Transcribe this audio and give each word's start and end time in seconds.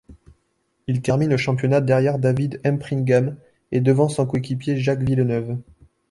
Il 0.87 1.03
termine 1.03 1.31
au 1.31 1.37
championnat 1.37 1.79
derrière 1.79 2.17
David 2.17 2.59
Empringham 2.65 3.35
et 3.71 3.81
devant 3.81 4.09
son 4.09 4.25
coéquipier 4.25 4.75
Jacques 4.77 5.03
Villeneuve. 5.03 5.57